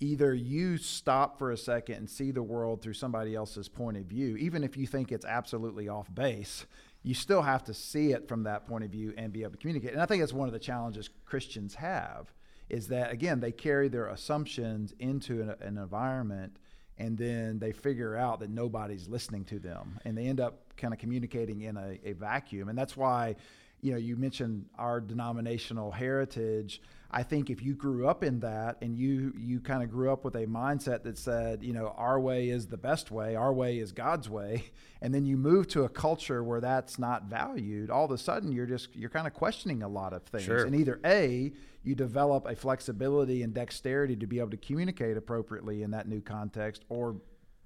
[0.00, 4.04] either you stop for a second and see the world through somebody else's point of
[4.04, 6.66] view, even if you think it's absolutely off base,
[7.02, 9.58] you still have to see it from that point of view and be able to
[9.58, 9.92] communicate.
[9.92, 12.32] And I think that's one of the challenges Christians have
[12.68, 16.56] is that, again, they carry their assumptions into an, an environment
[16.98, 20.92] and then they figure out that nobody's listening to them and they end up kind
[20.92, 22.68] of communicating in a, a vacuum.
[22.68, 23.36] And that's why
[23.82, 26.80] you know, you mentioned our denominational heritage.
[27.10, 30.24] I think if you grew up in that and you you kind of grew up
[30.24, 33.78] with a mindset that said, you know, our way is the best way, our way
[33.78, 34.70] is God's way,
[35.02, 38.52] and then you move to a culture where that's not valued, all of a sudden
[38.52, 40.44] you're just you're kind of questioning a lot of things.
[40.44, 40.64] Sure.
[40.64, 45.82] And either A, you develop a flexibility and dexterity to be able to communicate appropriately
[45.82, 47.16] in that new context, or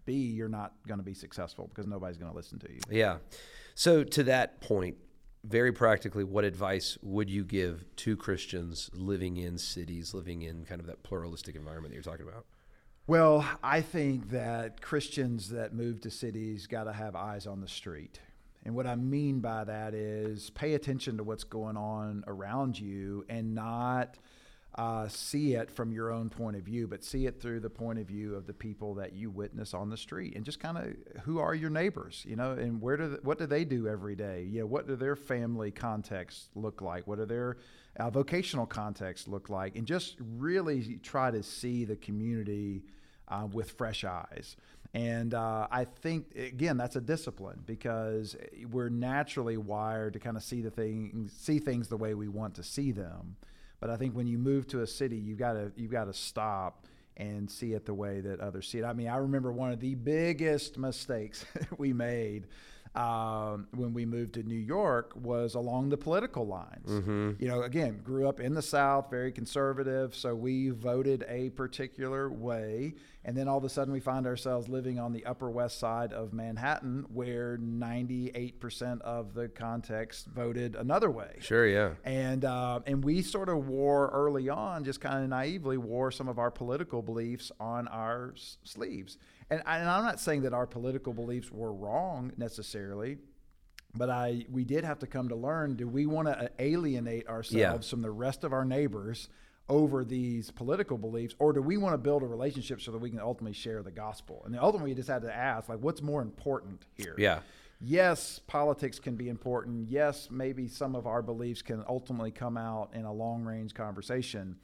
[0.07, 2.81] B, you're not going to be successful because nobody's going to listen to you.
[2.91, 3.19] Yeah.
[3.75, 4.97] So to that point,
[5.47, 10.81] very practically, what advice would you give to Christians living in cities, living in kind
[10.81, 12.45] of that pluralistic environment that you're talking about?
[13.07, 17.69] Well, I think that Christians that move to cities got to have eyes on the
[17.69, 18.19] street.
[18.65, 23.25] And what I mean by that is pay attention to what's going on around you
[23.29, 24.19] and not
[24.77, 27.99] uh, see it from your own point of view, but see it through the point
[27.99, 31.23] of view of the people that you witness on the street, and just kind of
[31.23, 34.43] who are your neighbors, you know, and where do what do they do every day?
[34.43, 37.07] You know, what do their family contexts look like?
[37.07, 37.57] What do their
[37.99, 39.77] uh, vocational contexts look like?
[39.77, 42.83] And just really try to see the community
[43.29, 44.57] uh, with fresh eyes.
[44.93, 48.37] And uh, I think again that's a discipline because
[48.71, 52.55] we're naturally wired to kind of see the thing, see things the way we want
[52.57, 53.37] to see them.
[53.81, 56.13] But I think when you move to a city, you've got to you've got to
[56.13, 56.87] stop
[57.17, 58.85] and see it the way that others see it.
[58.85, 61.45] I mean, I remember one of the biggest mistakes
[61.79, 62.47] we made
[62.97, 66.89] um, when we moved to New York was along the political lines.
[66.89, 67.33] Mm-hmm.
[67.39, 72.31] You know, again, grew up in the South, very conservative, so we voted a particular
[72.31, 75.79] way, and then all of a sudden we find ourselves living on the Upper West
[75.79, 81.37] Side of Manhattan, where 98% of the context voted another way.
[81.41, 81.91] Sure, yeah.
[82.05, 86.29] And uh, and we sort of wore early on, just kind of naively wore some
[86.29, 89.19] of our political beliefs on our s- sleeves.
[89.51, 93.19] And, I, and I'm not saying that our political beliefs were wrong necessarily,
[93.95, 97.29] but I we did have to come to learn: do we want to uh, alienate
[97.29, 97.79] ourselves Yeah.
[97.91, 99.29] from the rest of our neighbors
[99.69, 103.11] over these political beliefs, or do we want to build a relationship so that we
[103.11, 104.43] can ultimately share the gospel?
[104.47, 107.17] And ultimately, we just had to ask, like, what's more important here?
[107.19, 107.41] Yeah.
[107.81, 109.89] yes, politics can be important.
[109.91, 114.57] Yes, maybe some of our beliefs can ultimately come out in a long range conversation.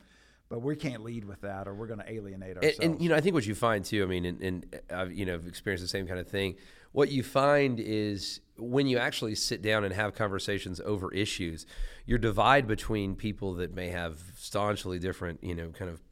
[0.53, 2.79] But we can't lead with that, or we're going to alienate ourselves.
[2.81, 4.03] and you know, I think what you find too.
[4.03, 6.57] I mean, and, and I've you know I've experienced the same kind of thing.
[6.93, 11.65] What you find is when you actually sit down and have conversations over issues,
[12.05, 16.03] your divide between people that may have staunchly different, you know, kind of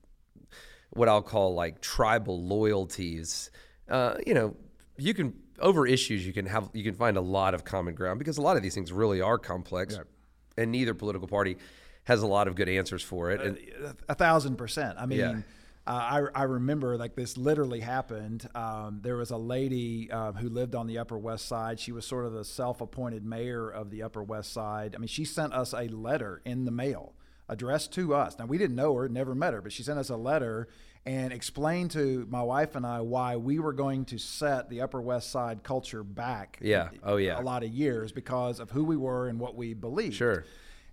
[0.89, 3.51] what I'll call like tribal loyalties.
[3.91, 4.57] Uh, you know,
[4.97, 8.19] you can over issues you can have you can find a lot of common ground
[8.19, 10.01] because a lot of these things really are complex,
[10.57, 11.59] and neither political party
[12.05, 13.41] has a lot of good answers for it.
[13.41, 13.59] And
[14.09, 14.97] a thousand percent.
[14.99, 15.41] I mean, Yeah.
[15.87, 18.49] uh, I, I remember like this literally happened.
[18.55, 21.79] Um, there was a lady uh, who lived on the Upper West Side.
[21.79, 24.95] She was sort of the self-appointed mayor of the Upper West Side.
[24.95, 27.15] I mean, she sent us a letter in the mail
[27.49, 28.39] addressed to us.
[28.39, 30.69] Now we didn't know her, never met her, but she sent us a letter
[31.07, 35.01] and explained to my wife and I why we were going to set the Upper
[35.01, 36.59] West Side culture back.
[36.61, 36.91] Yeah.
[37.03, 37.41] Oh, yeah.
[37.41, 40.15] A lot of years because of who we were and what we believed.
[40.15, 40.45] Sure.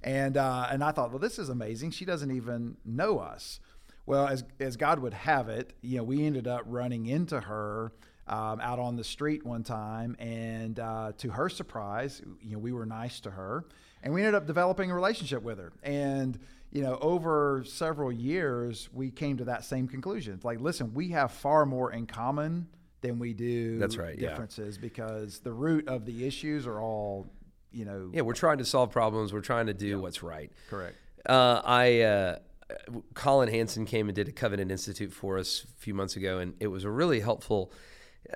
[0.03, 1.91] And uh, and I thought, well, this is amazing.
[1.91, 3.60] She doesn't even know us.
[4.05, 7.91] Well, as as God would have it, you know, we ended up running into her
[8.27, 12.71] um, out on the street one time, and uh, to her surprise, you know, we
[12.71, 13.65] were nice to her,
[14.03, 15.73] and we ended up developing a relationship with her.
[15.83, 16.39] And
[16.71, 20.33] you know, over several years, we came to that same conclusion.
[20.33, 22.67] It's like, listen, we have far more in common
[23.01, 24.29] than we do That's right, yeah.
[24.29, 27.27] differences because the root of the issues are all,
[27.71, 29.34] you know, yeah, we're trying to solve problems.
[29.34, 30.51] We're trying to do what's right.
[30.69, 30.95] correct.
[31.25, 32.38] Uh, I uh,
[33.13, 36.53] Collin Hansen came and did a Covenant Institute for us a few months ago, and
[36.60, 37.71] it was a really helpful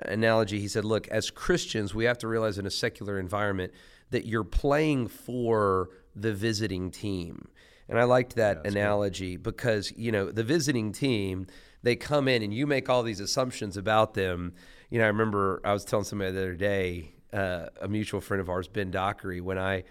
[0.02, 0.60] analogy.
[0.60, 3.72] He said, "Look, as Christians, we have to realize in a secular environment
[4.10, 7.48] that you're playing for the visiting team."
[7.88, 11.46] And I liked that analogy because you know the visiting team
[11.82, 14.54] they come in and you make all these assumptions about them.
[14.88, 18.40] You know, I remember I was telling somebody the other day, uh, a mutual friend
[18.40, 19.84] of ours, Ben Dockery, when I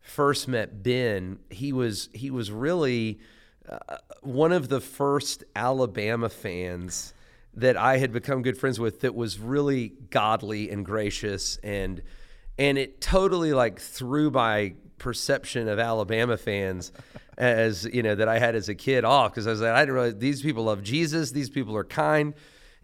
[0.00, 3.18] first met Ben, he was he was really
[3.68, 7.14] uh, one of the first Alabama fans
[7.54, 9.00] that I had become good friends with.
[9.00, 12.02] That was really godly and gracious, and
[12.58, 16.92] and it totally like threw my perception of Alabama fans
[17.38, 19.80] as you know that I had as a kid off because I was like I
[19.80, 22.34] didn't realize these people love Jesus, these people are kind.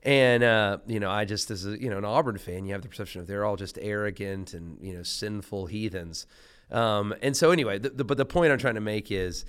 [0.04, 2.82] And uh, you know, I just as a you know an Auburn fan, you have
[2.82, 6.26] the perception of they're all just arrogant and you know sinful heathens.
[6.70, 9.44] Um, and so anyway, the, the, but the point I'm trying to make is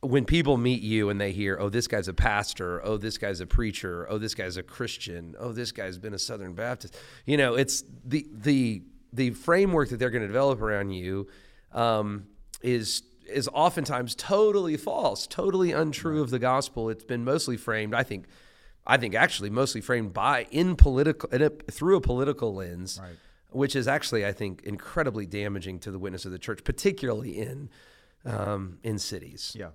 [0.00, 3.40] when people meet you and they hear, oh, this guy's a pastor, oh, this guy's
[3.40, 7.36] a preacher, oh, this guy's a Christian, oh, this guy's been a Southern Baptist, you
[7.36, 11.26] know, it's the the the framework that they're going to develop around you
[11.72, 12.26] um,
[12.62, 16.90] is is oftentimes totally false, totally untrue of the gospel.
[16.90, 18.26] It's been mostly framed, I think,
[18.86, 23.16] I think actually mostly framed by in political in a, through a political lens, Right.
[23.50, 27.70] which is actually I think incredibly damaging to the witness of the church, particularly in
[28.24, 29.54] um, in cities.
[29.58, 29.70] Yeah.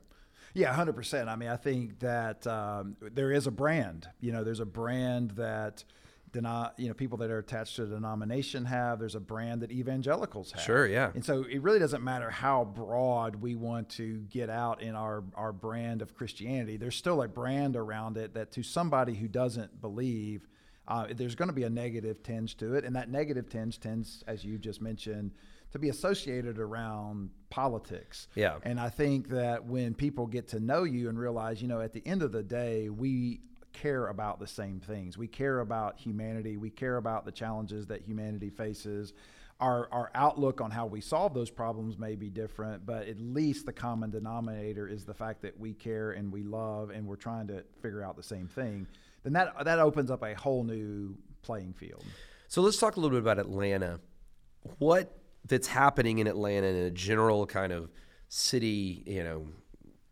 [0.56, 1.30] Yeah, hundred percent.
[1.30, 4.08] I mean, I think that um, there is a brand.
[4.19, 5.84] You know, there's a brand that,
[6.32, 9.00] deno- you know, people that are attached to a denomination have.
[9.00, 10.62] There's a brand that evangelicals have.
[10.62, 11.12] Sure, yeah.
[11.13, 15.24] And so it really doesn't matter how broad we want to get out in our
[15.36, 16.78] our brand of Christianity.
[16.78, 20.48] There's still a brand around it that to somebody who doesn't believe.
[20.88, 24.24] Uh, there's going to be a negative tinge to it, and that negative tinge tends,
[24.26, 25.32] as you just mentioned,
[25.72, 28.28] to be associated around politics.
[28.34, 28.58] Yeah.
[28.63, 31.94] And I think that when people get to know you and realize, you know, at
[31.94, 33.42] the end of the day, we
[33.82, 35.18] care about the same things.
[35.18, 36.58] We care about humanity.
[36.58, 39.13] We care about the challenges that humanity faces.
[39.60, 43.65] Our, our outlook on how we solve those problems may be different, but at least
[43.65, 47.48] the common denominator is the fact that we care and we love and we're trying
[47.48, 48.88] to figure out the same thing.
[49.24, 52.04] Then that, that opens up a whole new playing field.
[52.48, 54.00] So let's talk a little bit about Atlanta.
[54.78, 57.89] What that's happening in Atlanta in a general kind of
[58.28, 59.48] city, you know,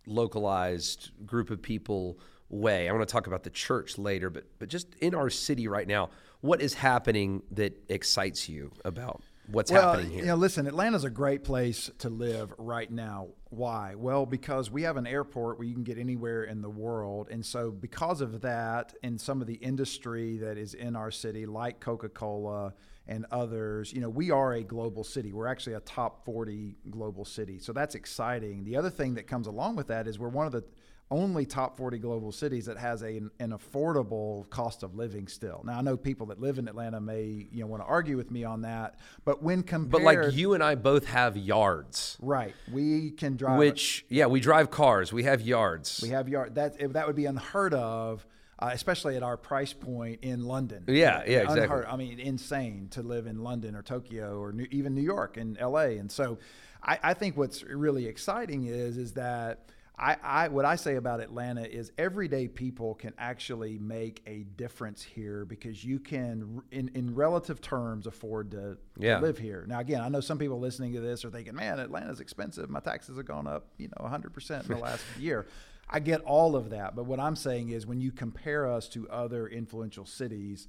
[0.06, 2.88] localized group of people way.
[2.88, 5.88] I want to talk about the church later, but but just in our city right
[5.88, 6.10] now,
[6.42, 10.20] what is happening that excites you about what's happening here?
[10.22, 13.30] You know, listen, Atlanta's a great place to live right now.
[13.50, 13.96] Why?
[13.96, 17.30] Well, because we have an airport where you can get anywhere in the world.
[17.32, 21.46] And so, because of that, and some of the industry that is in our city,
[21.46, 22.74] like Coca Cola
[23.08, 25.32] and others, you know, we are a global city.
[25.32, 27.60] We're actually a top 40 global city.
[27.60, 28.64] So, that's exciting.
[28.64, 30.64] The other thing that comes along with that is we're one of the
[31.10, 35.62] only top 40 global cities that has a, an affordable cost of living still.
[35.66, 38.30] Now I know people that live in Atlanta may you know want to argue with
[38.30, 42.54] me on that, but when compared, but like you and I both have yards, right?
[42.72, 43.58] We can drive.
[43.58, 45.14] which yeah, we drive cars.
[45.14, 46.02] We have yards.
[46.02, 48.26] we have yard that that would be unheard of.
[48.60, 50.84] Uh, especially at our price point in London.
[50.88, 51.62] Yeah, yeah, exactly.
[51.62, 55.38] Unheard, I mean, insane to live in London or Tokyo or New, even New York
[55.38, 56.00] and L.A.
[56.00, 56.40] And so,
[56.82, 61.22] I, I think what's really exciting is is that I, I what I say about
[61.22, 67.16] Atlanta is everyday people can actually make a difference here because you can, in, in
[67.16, 69.16] relative terms, afford to, Yeah.
[69.18, 69.66] to live here.
[69.68, 72.70] Now, again, I know some people listening to this are thinking, "Man, Atlanta's expensive.
[72.70, 75.48] My taxes have gone up, you know, 100 percent in the last year."
[75.90, 79.10] I get all of that, but what I'm saying is when you compare us to
[79.10, 80.68] other influential cities.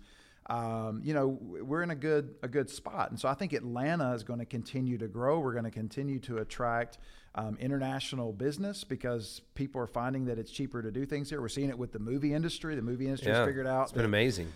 [0.49, 4.13] Um, you know we're in a good a good spot, and so I think Atlanta
[4.15, 5.41] is going to continue to grow.
[5.41, 6.99] We're going to continue to attract
[7.35, 11.41] um, international business because people are finding that it's cheaper to do things here.
[11.41, 12.75] We're seeing it with the movie industry.
[12.75, 14.51] The movie industry has Yeah, figured out It's been amazing.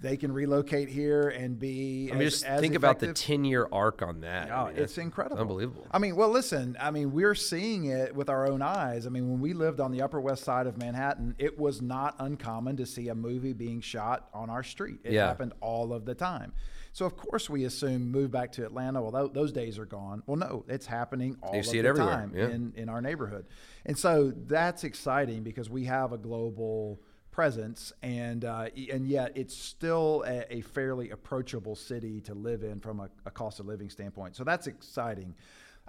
[0.00, 2.08] They can relocate here and be.
[2.10, 4.50] I mean, as- just think about the 10 year arc on that.
[4.50, 5.40] I Oh, mean, it's incredible.
[5.40, 5.86] Unbelievable.
[5.92, 9.06] I mean, well, listen, I mean, we're seeing it with our own eyes.
[9.06, 12.16] I mean, when we lived on the Upper West Side of Manhattan, it was not
[12.18, 14.98] uncommon to see a movie being shot on our street.
[15.04, 15.28] It Yeah.
[15.28, 16.52] happened all of the time.
[16.92, 19.00] So, of course, we assume move back to Atlanta.
[19.00, 20.24] Well, tho- those days are gone.
[20.26, 22.48] Well, no, it's happening all You see it the everywhere, time yeah.
[22.48, 23.46] in, in our neighborhood.
[23.86, 27.00] And so that's exciting because we have a global
[27.40, 32.78] presence and uh, and yet it's still a, a fairly approachable city to live in
[32.78, 35.34] from a, a cost of living standpoint so that's exciting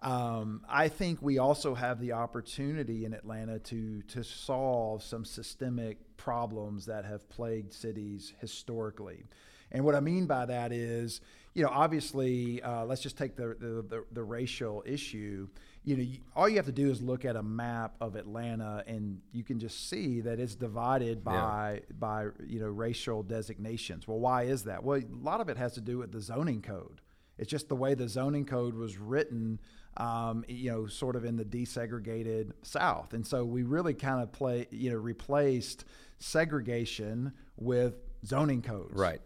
[0.02, 5.98] um, I think we also have the opportunity in Atlanta to to solve some systemic
[6.16, 9.26] problems that have plagued cities historically.
[9.74, 11.20] And what I mean by that is,
[11.54, 15.48] you know, obviously, uh, let's just take the, the, the, the racial issue.
[15.84, 18.84] You know, you, all you have to do is look at a map of Atlanta,
[18.86, 24.08] and you can just see that it's divided by by you know racial designations.
[24.08, 24.84] Well, why is that?
[24.84, 27.02] Well, a lot of it has to do with the zoning code.
[27.42, 29.60] It's just the way the zoning code was written,
[29.98, 33.14] um, you know, sort of in the desegregated South.
[33.14, 35.86] And so we really kind of play, you know, replaced
[36.20, 38.94] segregation with zoning codes.
[38.94, 39.22] Right.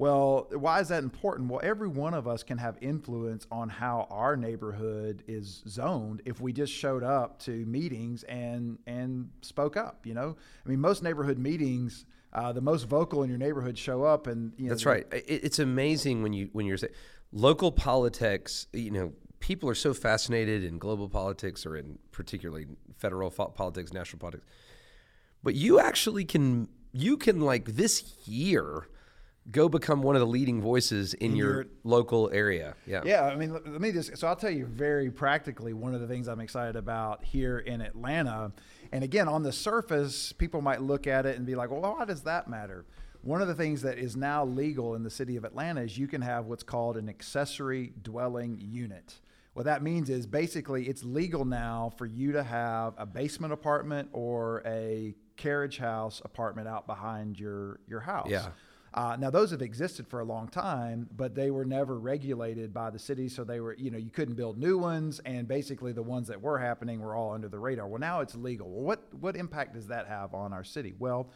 [0.00, 1.50] Well, why is that important?
[1.50, 6.40] Well, every one of us can have influence on how our neighborhood is zoned if
[6.40, 10.06] we just showed up to meetings and and spoke up.
[10.06, 14.02] You know, I mean, most neighborhood meetings, uh, the most vocal in your neighborhood show
[14.02, 15.06] up, and you know, That's right.
[15.12, 16.94] It, it's amazing when you when you're saying
[17.30, 18.68] local politics.
[18.72, 24.20] You know, people are so fascinated in global politics or in particularly federal politics, national
[24.20, 24.46] politics.
[25.42, 28.86] But you actually can you can like this year
[29.50, 32.74] go become one of the leading voices in, your, your- local area.
[32.86, 33.02] Yeah.
[33.04, 34.16] Yeah, I mean, let let me just.
[34.16, 37.80] So I'll tell you very practically one of the things I'm excited about here in
[37.80, 38.52] Atlanta.
[38.92, 42.04] And again, on the surface, people might look at it and be like, "Well, why
[42.04, 42.84] does that matter?"
[43.22, 46.06] One of the things that is now legal in the city of Atlanta is you
[46.08, 49.20] can have what's called an accessory dwelling unit.
[49.52, 54.08] What that means is basically it's legal now for you to have a basement apartment
[54.12, 58.28] or a carriage house apartment out behind your your house.
[58.30, 58.48] Yeah.
[58.92, 62.90] Uh, now those have existed for a long time, but they were never regulated by
[62.90, 66.02] the city, so they were, you know, you couldn't build new ones, and basically the
[66.02, 67.86] ones that were happening were all under the radar.
[67.86, 68.68] Well, now it's legal.
[68.68, 70.92] Well, what what impact does that have on our city?
[70.98, 71.30] Well,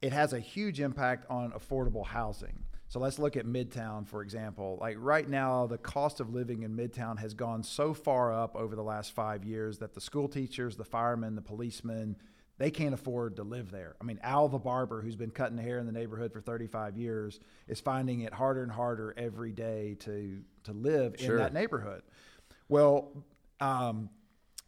[0.00, 2.64] it has a huge impact on affordable housing.
[2.88, 4.78] So let's look at Midtown, for example.
[4.80, 8.74] Like right now, the cost of living in Midtown has gone so far up over
[8.74, 12.16] the last five years that the school teachers, the firemen, the policemen,
[12.60, 13.96] they can't afford to live there.
[14.02, 17.40] I mean, Al the barber, who's been cutting hair in the neighborhood for 35 years,
[17.66, 21.36] is finding it harder and harder every day to to live Sure.
[21.36, 22.02] in that neighborhood.
[22.68, 23.24] Well,
[23.60, 24.10] um,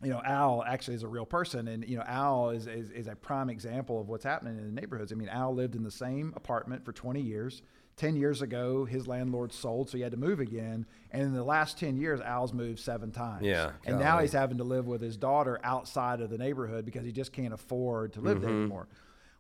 [0.03, 3.09] you know, Al actually is a real person, and you know, Al is, is is
[3.09, 5.13] a prime example of what's happening in the neighborhoods.
[5.13, 7.61] I mean, Al lived in the same apartment for 20 years.
[7.97, 10.87] 10 years ago, his landlord sold, so he had to move again.
[11.11, 13.45] And in the last 10 years, Al's moved seven times.
[13.45, 17.05] Yeah, And now he's having to live with his daughter outside of the neighborhood because
[17.05, 18.47] he just can't afford to live Mm-hmm.
[18.47, 18.89] there anymore.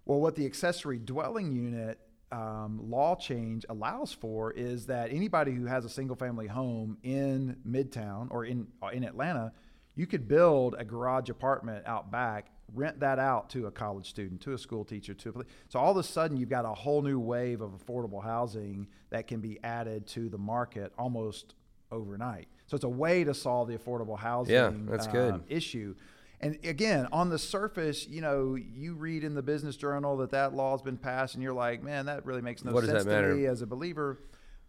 [0.05, 1.99] Well, what the accessory dwelling unit
[2.31, 7.57] um, law change allows for is that anybody who has a single family home in
[7.69, 9.53] Midtown or in uh, in Atlanta,
[9.95, 14.41] you could build a garage apartment out back, rent that out to a college student,
[14.43, 17.03] to a school teacher, to a so all of a sudden you've got a whole
[17.03, 21.55] new wave of affordable housing that can be added to the market almost
[21.91, 22.49] overnight.
[22.67, 25.35] So it's a way to solve the affordable housing yeah, that's good.
[25.35, 25.95] um, issue.
[26.41, 30.55] And again, on the surface, you know, you read in the business journal that that
[30.55, 33.35] law has been passed, and you're like, man, that really makes no What sense to
[33.35, 34.19] me as a believer.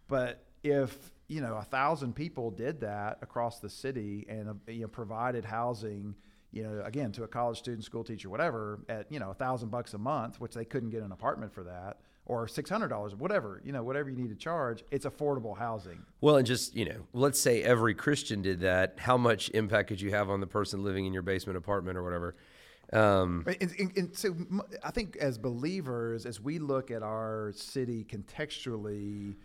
[0.07, 4.81] But if you know a thousand people did that across the city and uh, you
[4.81, 6.15] know, provided housing,
[6.51, 9.69] you know, again to a college student, school teacher, whatever, at you know a thousand
[9.69, 13.15] bucks a month, which they couldn't get an apartment for that, or six hundred dollars,
[13.15, 16.03] whatever, you know, whatever you need to charge, it's affordable housing.
[16.21, 18.95] Well, and just, you know, let's say every Christian did that.
[18.97, 22.03] How much impact could you have on the person living in your basement apartment or
[22.03, 22.35] whatever?
[22.91, 24.35] Um, And, and, and so
[24.83, 29.35] I think as believers, as we look at our city contextually,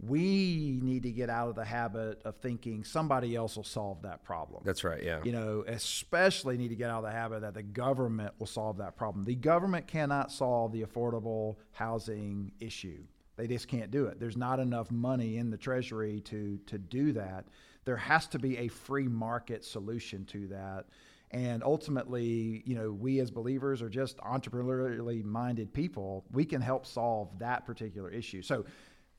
[0.00, 4.22] we need to get out of the habit of thinking somebody else will solve that
[4.22, 4.62] problem.
[4.64, 5.02] That's right.
[5.02, 5.20] Yeah.
[5.24, 8.78] You know, especially need to get out of the habit that the government will solve
[8.78, 9.24] that problem.
[9.24, 13.02] The government cannot solve the affordable housing issue.
[13.36, 14.20] They just can't do it.
[14.20, 17.46] There's not enough money in the treasury to to do that.
[17.84, 20.86] There has to be a free market solution to that.
[21.30, 26.24] And ultimately, you know, we as believers are just entrepreneurially minded people.
[26.32, 28.42] We can help solve that particular issue.
[28.42, 28.64] So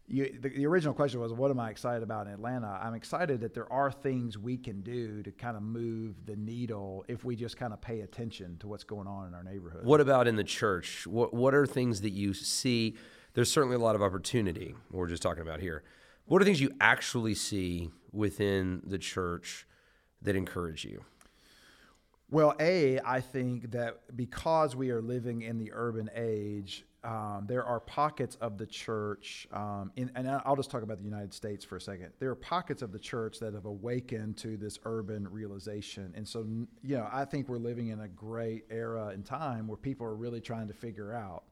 [0.10, 2.80] you, the, the, original question was, what am I excited about in Atlanta?
[2.82, 7.06] I'm excited that there are things we can do to kind of move the needle
[7.08, 9.86] if we just kind of pay attention to what's going on in our neighborhood.
[9.86, 11.06] What about in the church?
[11.06, 12.96] What, what are things that you see?
[13.34, 15.84] There's certainly a lot of opportunity, we're just talking about here.
[16.26, 19.68] What are things you actually see within the church
[20.22, 21.04] that encourage you?
[22.32, 27.64] Well, A, I think that because we are living in the urban age, um, there
[27.64, 31.64] are pockets of the church, um, in, and I'll just talk about the United States
[31.64, 32.12] for a second.
[32.20, 36.14] There are pockets of the church that have awakened to this urban realization.
[36.16, 36.46] And so,
[36.84, 40.16] you know, I think we're living in a great era and time where people are
[40.16, 41.44] really trying to figure out,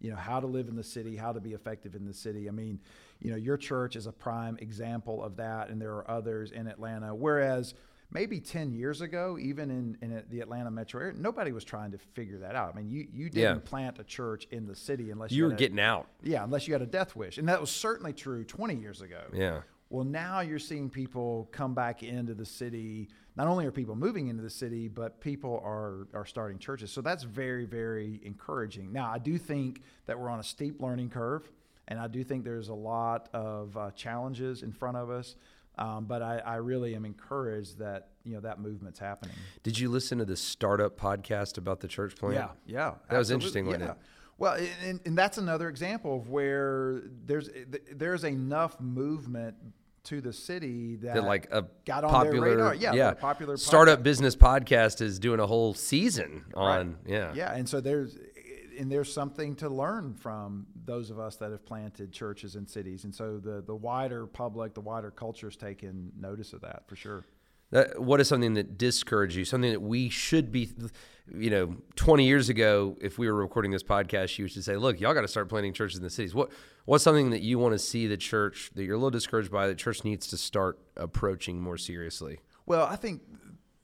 [0.00, 2.48] you know, how to live in the city, how to be effective in the city.
[2.48, 2.80] I mean,
[3.20, 6.66] you know, your church is a prime example of that, and there are others in
[6.66, 7.14] Atlanta.
[7.14, 7.74] Whereas,
[8.10, 11.98] maybe 10 years ago, even in, in the Atlanta metro area, nobody was trying to
[11.98, 12.72] figure that out.
[12.74, 13.68] I mean, you, you didn't yeah.
[13.68, 16.06] plant a church in the city unless you, you were a, getting out.
[16.22, 17.38] Yeah, unless you had a death wish.
[17.38, 19.22] And that was certainly true 20 years ago.
[19.32, 19.60] Yeah.
[19.88, 23.08] Well, now you're seeing people come back into the city.
[23.36, 26.90] Not only are people moving into the city, but people are, are starting churches.
[26.90, 28.92] So that's very, very encouraging.
[28.92, 31.48] Now, I do think that we're on a steep learning curve,
[31.86, 35.36] and I do think there's a lot of uh, challenges in front of us.
[35.78, 39.34] Um, but I, I, really am encouraged that you know that movement's happening.
[39.62, 42.34] Did you listen to the startup podcast about the church plant?
[42.34, 43.18] Yeah, yeah, that absolutely.
[43.18, 43.90] was interesting, wasn't yeah.
[43.90, 43.96] it?
[44.38, 47.50] Well, and, and that's another example of where there's
[47.92, 49.56] there's enough movement
[50.04, 52.74] to the city that, that like a got on popular, their radar.
[52.74, 53.14] Yeah, yeah.
[53.14, 54.04] popular startup podcast.
[54.04, 56.96] business podcast is doing a whole season on right.
[57.06, 58.16] yeah yeah, and so there's
[58.78, 63.04] and there's something to learn from those of us that have planted churches and cities.
[63.04, 66.96] And so the the wider public, the wider culture has taken notice of that for
[66.96, 67.24] sure.
[67.70, 69.44] That, what is something that discouraged you?
[69.44, 70.70] Something that we should be,
[71.34, 75.00] you know, 20 years ago, if we were recording this podcast, you to say, "Look,
[75.00, 76.50] y'all got to start planting churches in the cities." What
[76.84, 79.66] what's something that you want to see the church that you're a little discouraged by?
[79.66, 82.38] That church needs to start approaching more seriously.
[82.66, 83.22] Well, I think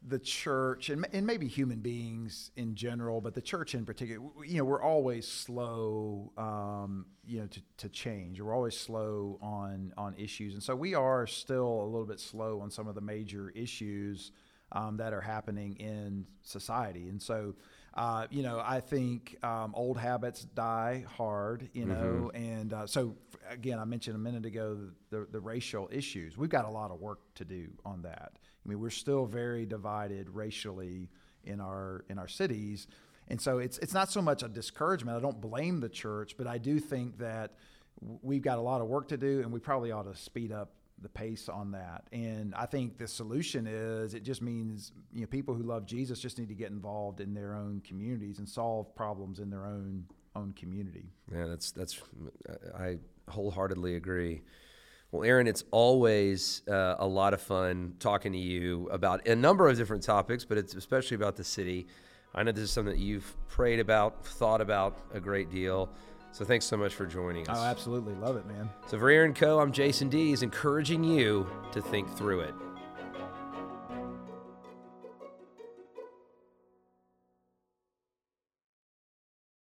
[0.06, 4.58] the church and, and maybe human beings in general, but the church in particular, you
[4.58, 8.40] know, we're always slow, um, you know, to, to change.
[8.40, 12.60] We're always slow on on issues, and so we are still a little bit slow
[12.60, 14.32] on some of the major issues
[14.72, 17.08] um, that are happening in society.
[17.08, 17.54] And so,
[17.94, 21.68] uh, you know, I think um, old habits die hard.
[21.72, 22.36] You know, mm-hmm.
[22.36, 23.16] and uh, so
[23.50, 24.76] again, I mentioned a minute ago
[25.10, 26.36] the, the, the racial issues.
[26.36, 28.32] We've got a lot of work to do on that.
[28.34, 31.10] I mean, we're still very divided racially
[31.44, 32.86] in our in our cities,
[33.28, 35.16] and so it's it's not so much a discouragement.
[35.16, 37.52] I don't blame the church, but I do think that
[38.22, 40.70] we've got a lot of work to do, and we probably ought to speed up
[41.00, 42.04] the pace on that.
[42.12, 46.20] And I think the solution is it just means you know people who love Jesus
[46.20, 50.04] just need to get involved in their own communities and solve problems in their own
[50.34, 51.10] own community.
[51.32, 52.00] Yeah, that's that's
[52.78, 54.42] I wholeheartedly agree.
[55.10, 59.68] Well, Aaron, it's always uh, a lot of fun talking to you about a number
[59.68, 61.86] of different topics, but it's especially about the city.
[62.34, 65.90] I know this is something that you've prayed about, thought about a great deal.
[66.32, 67.58] So thanks so much for joining us.
[67.58, 68.14] Oh, absolutely.
[68.14, 68.70] Love it, man.
[68.86, 70.28] So for Aaron Coe., I'm Jason D.
[70.28, 72.54] Dees, encouraging you to think through it.